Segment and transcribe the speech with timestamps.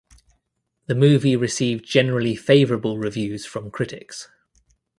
[0.87, 4.29] The movie received generally favorable reviews from critics.